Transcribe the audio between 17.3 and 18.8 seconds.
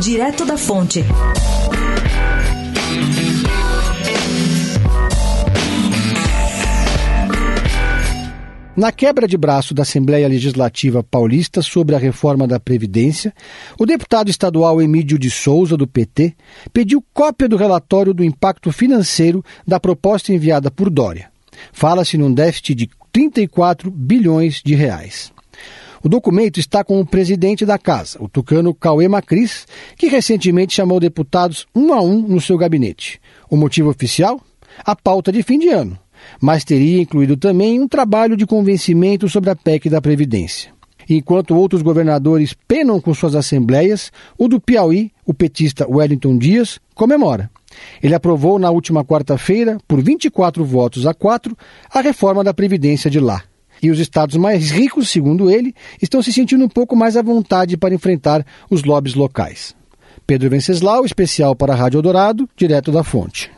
do relatório do impacto